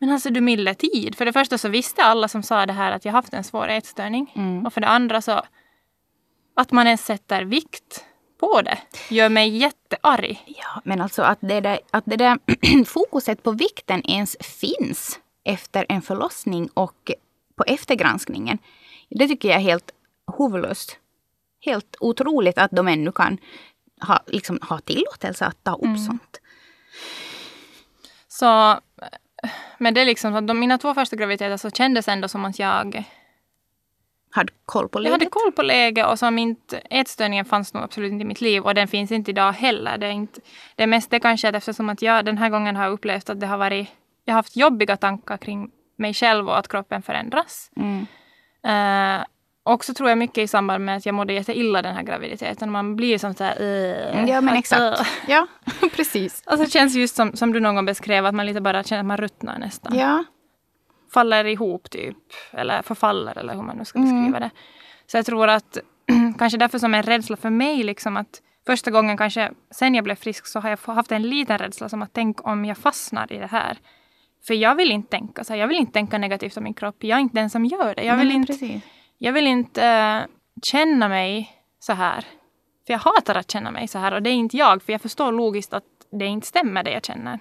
[0.00, 1.14] men alltså du milde tid.
[1.14, 3.68] För det första så visste alla som sa det här att jag haft en svår
[3.68, 4.32] ätstörning.
[4.36, 4.66] Mm.
[4.66, 5.42] Och för det andra så
[6.56, 8.04] att man ens sätter vikt
[8.40, 8.78] på det
[9.10, 10.44] gör mig jättearg.
[10.46, 12.38] Ja, men alltså att det där, att det där
[12.84, 17.10] fokuset på vikten ens finns efter en förlossning och
[17.64, 18.58] på eftergranskningen.
[19.10, 19.90] Det tycker jag är helt
[20.38, 20.98] huvudlöst.
[21.60, 23.38] Helt otroligt att de ännu kan
[24.00, 26.40] ha, liksom, ha tillåtelse att ta upp sånt.
[28.28, 28.80] Så
[29.78, 32.58] men det är liksom att de, mina två första graviditeter så kändes ändå som att
[32.58, 33.04] jag
[34.30, 35.12] Hade koll på Jag läget.
[35.14, 38.62] hade koll på läget och som inte, ätstörningen fanns nog absolut inte i mitt liv
[38.62, 39.98] och den finns inte idag heller.
[39.98, 40.40] Det är, inte,
[40.76, 43.40] det är mest det kanske att eftersom att jag den här gången har upplevt att
[43.40, 43.88] det har varit,
[44.24, 45.70] jag har haft jobbiga tankar kring
[46.02, 47.70] mig själv och att kroppen förändras.
[47.76, 48.06] Mm.
[49.18, 49.24] Uh,
[49.64, 52.70] och så tror jag mycket i samband med att jag mådde jätteilla den här graviditeten.
[52.70, 53.60] Man blir som så här...
[53.62, 55.00] Uh, Ja, men exakt.
[55.00, 55.06] uh.
[55.28, 55.46] Ja,
[55.96, 56.42] precis.
[56.46, 59.00] Alltså det känns just som, som du någon gång beskrev, att man lite bara känner
[59.00, 59.98] att man ruttnar nästan.
[59.98, 60.24] Ja.
[61.14, 62.16] faller ihop typ.
[62.52, 64.10] Eller förfaller eller hur man nu ska Mm.
[64.14, 64.50] beskriva det.
[65.06, 65.78] Så jag tror att
[66.38, 70.14] kanske därför som en rädsla för mig liksom att första gången kanske sen jag blev
[70.16, 73.38] frisk så har jag haft en liten rädsla som att tänk om jag fastnar i
[73.38, 73.78] det här.
[74.46, 76.96] För jag vill inte tänka så här, jag vill inte tänka negativt om min kropp.
[76.98, 78.04] Jag är inte den som gör det.
[78.04, 78.82] Jag vill Nej, inte, precis.
[79.18, 80.20] jag vill inte eh,
[80.62, 82.20] känna mig så här.
[82.86, 84.82] För jag hatar att känna mig så här och det är inte jag.
[84.82, 87.40] För jag förstår logiskt att det inte stämmer det jag känner.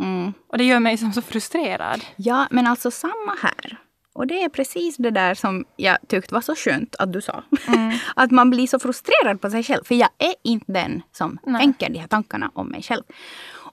[0.00, 0.32] Mm.
[0.48, 2.04] Och det gör mig som så frustrerad.
[2.16, 3.78] Ja, men alltså samma här.
[4.14, 7.42] Och det är precis det där som jag tyckte var så skönt att du sa.
[8.16, 9.84] att man blir så frustrerad på sig själv.
[9.84, 11.60] För jag är inte den som Nej.
[11.60, 13.02] tänker de här tankarna om mig själv.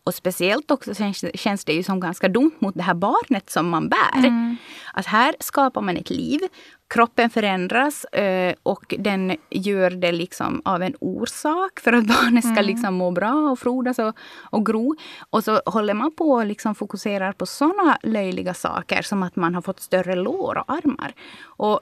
[0.09, 3.69] Och speciellt också känns, känns det ju som ganska dumt mot det här barnet som
[3.69, 4.57] man bär.
[4.93, 6.39] Att här skapar man ett liv,
[6.87, 12.61] kroppen förändras eh, och den gör det liksom av en orsak för att barnet ska
[12.61, 14.95] liksom må bra och frodas och, och gro.
[15.29, 19.55] Och så håller man på och liksom fokuserar på såna löjliga saker som att man
[19.55, 21.13] har fått större lår och armar.
[21.43, 21.79] Och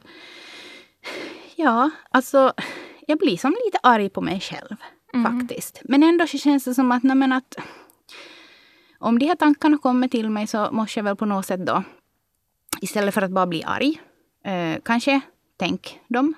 [1.56, 2.54] ja, alltså
[3.08, 4.76] jag blir som lite arg på mig själv
[5.24, 5.82] faktiskt.
[5.84, 7.56] Men ändå så känns det som att, nej, men att
[9.00, 11.84] om de här tankarna kommer till mig så måste jag väl på något sätt då
[12.82, 14.02] istället för att bara bli arg,
[14.46, 15.22] eh, kanske
[15.58, 16.34] tänk dem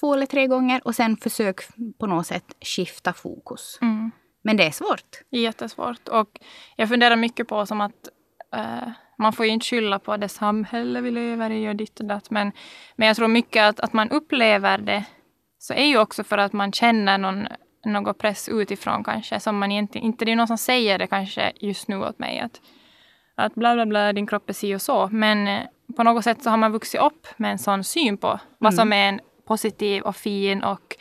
[0.00, 1.60] två eller tre gånger och sen försök
[1.98, 3.78] på något sätt skifta fokus.
[3.80, 4.10] Mm.
[4.42, 5.22] Men det är svårt.
[5.30, 6.08] Jättesvårt.
[6.08, 6.40] Och
[6.76, 8.08] jag funderar mycket på som att
[8.54, 12.06] eh, man får ju inte skylla på det samhälle vi lever i och ditt och
[12.06, 12.30] datt.
[12.30, 12.52] Men,
[12.96, 15.04] men jag tror mycket att, att man upplever det
[15.58, 17.46] så är ju också för att man känner någon,
[17.84, 19.40] någon press utifrån kanske.
[19.40, 22.40] Som man egentligen, inte det är någon som säger det kanske just nu åt mig.
[22.40, 22.60] Att,
[23.34, 25.08] att bla bla bla, din kropp är si och så.
[25.08, 25.62] Men eh,
[25.96, 28.92] på något sätt så har man vuxit upp med en sån syn på vad som
[28.92, 30.96] är en positiv och fin och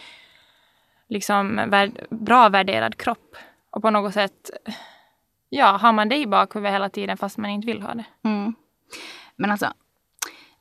[1.10, 3.36] liksom värd, bra värderad kropp.
[3.70, 4.50] Och på något sätt
[5.50, 8.06] ja, har man det i bakhuvudet hela tiden fast man inte vill ha det.
[8.24, 8.56] Mm.
[9.36, 9.74] Men alltså,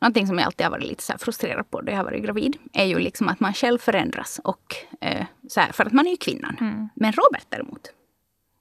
[0.01, 2.57] någonting som jag alltid har varit lite så frustrerad på då jag har varit gravid,
[2.73, 4.41] är ju liksom att man själv förändras.
[4.45, 6.57] Och, eh, så här, för att man är ju kvinnan.
[6.61, 6.89] Mm.
[6.95, 7.81] Men Robert däremot,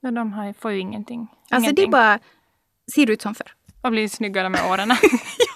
[0.02, 1.28] Ja, de har, får ju ingenting.
[1.50, 1.92] alltså det ingenting.
[1.92, 2.20] bara,
[2.96, 3.54] ser ut som förr.
[3.82, 4.90] Och blir snyggare med åren.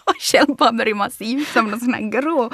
[0.05, 2.51] Jag själv bara se ut som någon sån här grå.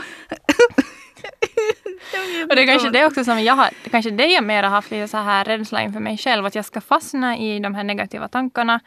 [2.50, 4.70] Och det är kanske det också som jag har, det kanske det jag mer har
[4.70, 7.84] haft lite så här rädsla inför mig själv, att jag ska fastna i de här
[7.84, 8.80] negativa tankarna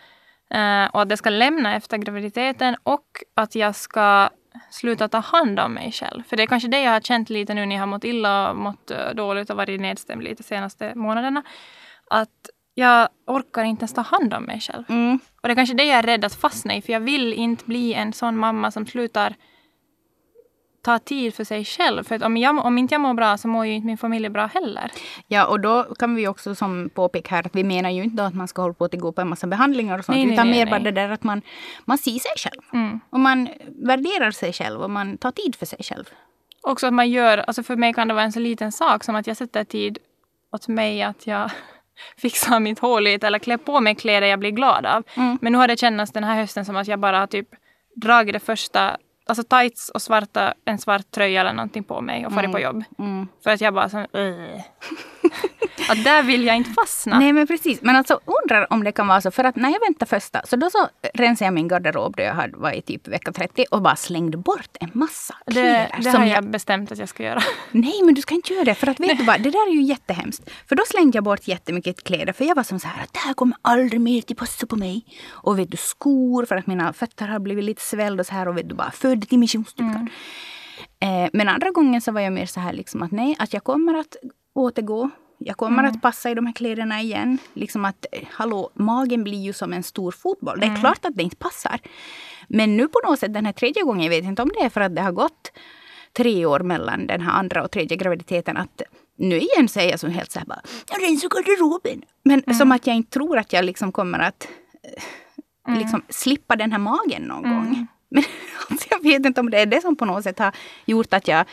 [0.92, 4.30] och att det ska lämna efter graviditeten och att jag ska
[4.70, 6.22] sluta ta hand om mig själv.
[6.22, 8.50] För det är kanske det jag har känt lite nu när jag har mått illa
[8.50, 11.42] och mått eh, dåligt och varit nedstämd lite senaste månaderna.
[12.10, 14.84] Att jag orkar inte ens ta hand om mig själv.
[14.88, 15.18] Mm.
[15.42, 17.64] Och det är kanske det jag är rädd att fastna i, för jag vill inte
[17.64, 19.34] bli en sån mamma som slutar
[20.82, 22.04] ta tid för sig själv.
[22.04, 24.28] För att om, jag, om inte jag mår bra så mår ju inte min familj
[24.28, 24.90] bra heller.
[25.26, 28.34] Ja, och då kan vi också som påpeka här att vi menar ju inte att
[28.34, 30.16] man ska hålla på att gå på en massa behandlingar och sånt.
[30.16, 31.42] Nej, nej, utan nej, mer bara det där att man,
[31.84, 32.62] man ser sig själv.
[32.72, 33.00] Mm.
[33.10, 36.04] Och man värderar sig själv och man tar tid för sig själv.
[36.62, 39.16] Också att man gör, alltså för mig kan det vara en så liten sak som
[39.16, 39.98] att jag sätter tid
[40.52, 41.50] åt mig att jag
[42.16, 45.02] fixar mitt hår lite eller klär på mig kläder jag blir glad av.
[45.14, 45.38] Mm.
[45.42, 47.48] Men nu har det känts den här hösten som att jag bara har typ
[47.96, 52.32] dragit det första, alltså tights och svarta, en svart tröja eller någonting på mig och
[52.32, 52.84] farit på jobb.
[52.98, 53.28] Mm.
[53.44, 53.98] För att jag bara så,
[55.88, 57.18] att där vill jag inte fastna.
[57.18, 57.82] Nej men precis.
[57.82, 59.30] Men alltså undrar om det kan vara så.
[59.30, 62.34] För att när jag väntade första så då så rensade jag min garderob då jag
[62.34, 65.90] hade varit typ vecka 30 och bara slängde bort en massa det kläder.
[65.96, 67.42] det som har jag jag bestämt att jag ska göra.
[67.70, 68.74] Nej, men du ska inte göra det.
[68.74, 70.50] För att vet du vad, det där är ju jättehemskt.
[70.68, 72.32] För då slängde jag bort jättemycket kläder.
[72.32, 74.76] För jag var som så här att det här kommer aldrig mer till passa på
[74.76, 75.04] mig.
[75.30, 78.48] Och vet du, skor för att mina fötter har blivit lite svällda och så här.
[78.48, 80.08] Och vet du, bara född till missionsdukar.
[81.00, 83.64] Eh, men andra gången så var jag mer så här liksom att nej, att jag
[83.64, 84.16] kommer att
[84.54, 85.10] återgå.
[85.38, 87.38] Jag kommer att passa i de här kläderna igen.
[87.54, 90.60] Liksom att, eh, hallå, magen blir ju som en stor fotboll.
[90.60, 91.80] Det är klart att det inte passar.
[92.48, 94.68] Men nu på något sätt den här tredje gången, jag vet inte om det är
[94.68, 95.52] för att det har gått
[96.12, 98.56] tre år mellan den här andra och tredje graviditeten.
[98.56, 98.82] Att
[99.16, 102.02] nu igen säger jag som helt så här bara, jag rensar garderoben.
[102.24, 104.48] Men som att jag inte tror att jag liksom kommer att
[105.68, 107.86] eh, liksom slippa den här magen någon gång.
[108.12, 108.24] Men
[108.70, 111.28] alltså, jag vet inte om det är det som på något sätt har gjort att
[111.28, 111.46] jag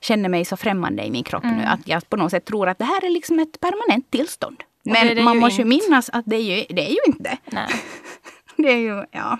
[0.00, 1.64] känner mig så främmande i min kropp nu.
[1.64, 4.62] Att jag på något sätt tror att det här är liksom ett permanent tillstånd.
[4.84, 6.98] det Men det man ju måste ju minnas att det är ju, det är ju
[7.06, 7.38] inte det.
[7.44, 7.68] Nej.
[8.56, 9.38] Det är ju, ja.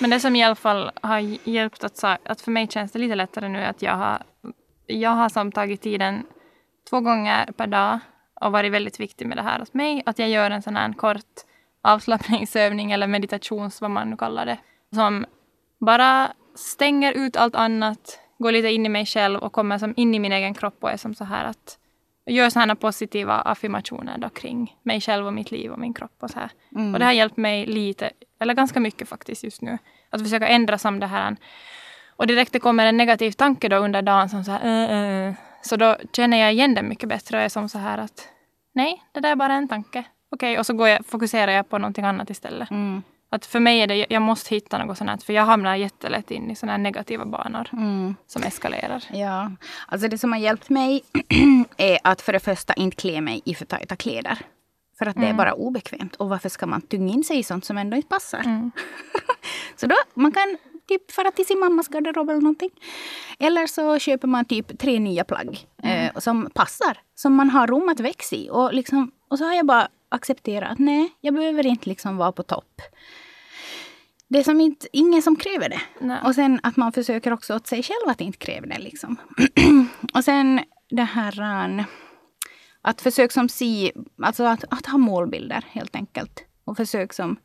[0.00, 3.14] Men det som i alla fall har hjälpt att, att för mig känns det lite
[3.14, 4.22] lättare nu att jag har,
[4.86, 6.22] jag har som tagit tiden
[6.90, 7.98] två gånger per dag
[8.40, 10.02] och varit väldigt viktig med det här hos mig.
[10.06, 11.34] Att jag gör en sån här kort
[11.82, 14.58] avslappningsövning eller meditations, vad man nu kallar det.
[14.94, 15.26] Som
[15.86, 20.14] bara stänger ut allt annat, går lite in i mig själv och kommer som in
[20.14, 21.78] i min egen kropp och är som så här att
[22.26, 26.30] gör sådana positiva affirmationer då kring mig själv och mitt liv och min kropp och
[26.30, 26.50] så här.
[26.94, 29.78] Och det har hjälpt mig lite, eller ganska mycket faktiskt just nu.
[30.10, 31.36] Att försöka ändra som det här.
[32.16, 35.34] Och direkt det kommer en negativ tanke då under dagen som så här, "Äh, äh."
[35.62, 38.28] Så då känner jag igen den mycket bättre och är som så här att
[38.72, 40.04] nej, det där är bara en tanke.
[40.30, 42.70] Okej, och så går jag, fokuserar jag på någonting annat istället.
[42.70, 43.02] Mm.
[43.32, 46.30] Att för mig är det, jag måste hitta något sånt här, för jag hamnar jättelätt
[46.30, 48.14] in i sådana här negativa banor Mm.
[48.26, 49.04] som eskalerar.
[49.12, 49.50] Ja,
[49.86, 51.02] alltså det som har hjälpt mig
[51.76, 54.38] är att för det första inte klä mig i för tajta kläder.
[54.98, 56.16] För att det är bara obekvämt.
[56.16, 58.42] Och varför ska man tynga in sig i sånt som ändå inte passar?
[59.76, 60.56] så då, man kan
[60.88, 62.70] typ fara till sin mammas garderob eller någonting.
[63.38, 66.98] Eller så köper man typ tre nya plagg eh, som passar.
[67.14, 68.48] Som man har rum att växa i.
[68.50, 72.32] Och, liksom, och så har jag bara accepterat att nej, jag behöver inte liksom vara
[72.32, 72.80] på topp.
[74.32, 75.80] Det är som inte, ingen som kräver det.
[76.00, 76.18] Nej.
[76.24, 78.78] Och sen att man försöker också åt sig själv att inte kräva det.
[78.78, 79.16] Liksom.
[80.14, 81.40] och sen det här
[81.78, 81.84] äh,
[82.82, 83.92] att försöka som se,
[84.22, 86.44] alltså att, att ha målbilder helt enkelt.
[86.64, 87.36] Och försök som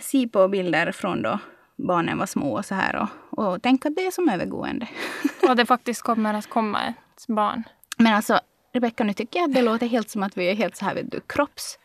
[0.00, 1.38] se på bilder från då
[1.76, 4.88] barnen var små och så här och, och tänka att det är som övergående.
[5.48, 7.62] Och det faktiskt kommer att komma ett barn.
[7.96, 8.40] Men alltså
[8.74, 10.94] Rebecka, nu tycker jag att det låter helt som att vi är helt så här,
[10.94, 11.78] vet du, kropps...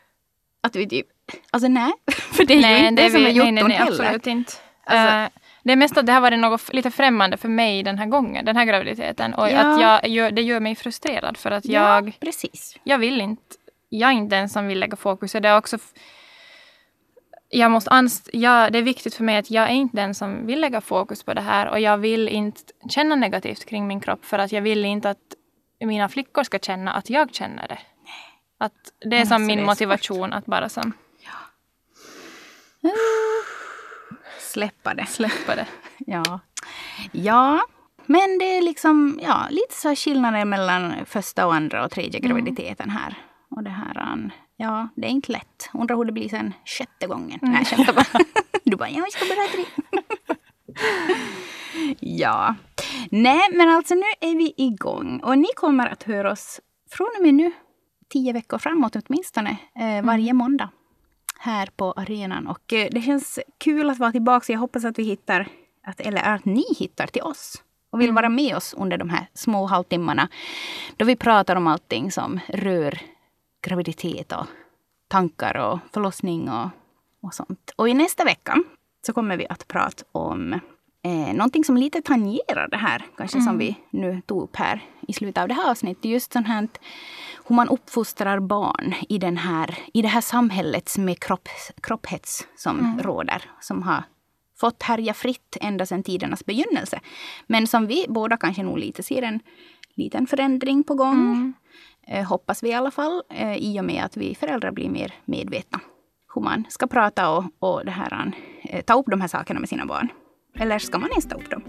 [0.61, 1.07] Att vi typ...
[1.51, 1.91] Alltså nej,
[2.33, 3.91] för det är ju inte det som är nej, gjort nej, nej, heller.
[3.91, 4.53] absolut inte.
[4.85, 5.27] Alltså- Eh,
[5.63, 8.45] det är mest att det har varit något lite främmande för mig den här gången,
[8.45, 9.33] den här graviditeten.
[9.33, 9.59] Och Ja.
[9.59, 12.77] att jag, gör, det gör mig frustrerad för att jag, Ja, precis.
[12.83, 13.41] jag vill inte,
[13.89, 15.31] jag är inte den som vill lägga fokus.
[15.31, 15.77] Det är också,
[17.49, 20.45] jag måste anst- jag, det är viktigt för mig att jag är inte den som
[20.47, 24.25] vill lägga fokus på det här och jag vill inte känna negativt kring min kropp
[24.25, 25.17] för att jag vill inte att
[25.79, 27.79] mina flickor ska känna att jag känner det.
[28.59, 28.73] Att
[29.09, 30.93] det är som alltså, min det är motivation att bara som
[34.39, 35.05] Släppa det.
[35.05, 35.67] släppa det.
[35.97, 36.39] Ja.
[37.11, 37.61] ja,
[38.05, 42.89] men det är liksom ja, lite så skillnader mellan första och andra och tredje graviditeten
[42.89, 43.15] här.
[43.49, 45.69] Och det här, um, ja, det är inte lätt.
[45.73, 47.39] Undrar hur det blir sen sjätte gången.
[47.41, 48.05] Nej, jag skämtar bara.
[48.63, 49.65] Du bara, ja, vi ska börja tre.
[51.99, 52.55] Ja.
[53.11, 55.19] Nej, men alltså nu är vi igång.
[55.23, 57.51] Och ni kommer att höra oss från och med nu,
[58.09, 60.69] tio veckor framåt åtminstone, eh, varje måndag
[61.39, 62.47] här på arenan.
[62.47, 64.53] Och eh, det känns kul att vara tillbaka.
[64.53, 65.47] Jag hoppas att vi hittar,
[65.83, 69.27] att, eller att ni hittar till oss och vill vara med oss under de här
[69.33, 70.29] små halvtimmarna.
[70.97, 72.99] Då vi pratar om allting som rör
[73.61, 74.45] graviditet och
[75.07, 76.69] tankar och förlossning och,
[77.21, 77.73] och sånt.
[77.75, 78.63] Och i nästa vecka
[79.05, 80.59] så kommer vi att prata om
[81.07, 85.13] eh, någonting som lite tangerar det här, kanske som vi nu tog upp här i
[85.13, 86.05] slutet av det här avsnittet.
[86.05, 86.67] Just sånt här
[87.47, 91.49] hur man uppfostrar barn i, den här, i det här samhället med kropp,
[91.81, 93.41] kropphets som råder.
[93.61, 94.03] Som har
[94.59, 96.99] fått härja fritt ända sedan tidernas begynnelse.
[97.47, 99.39] Men som vi båda kanske nog lite ser en
[99.95, 101.53] liten förändring på gång.
[102.07, 103.23] Eh, hoppas vi i alla fall.
[103.29, 105.79] Eh, I och med att vi föräldrar blir mer medvetna.
[106.35, 109.69] Hur man ska prata och, och det här, eh, ta upp de här sakerna med
[109.69, 110.09] sina barn.
[110.59, 111.61] Eller ska man ens ta upp dem?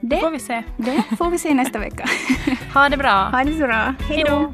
[0.00, 0.62] Det får vi se.
[0.76, 2.04] Det får vi se nästa vecka.
[2.74, 3.10] Ha det bra.
[3.32, 3.94] Ha det så bra.
[4.08, 4.52] Hej då.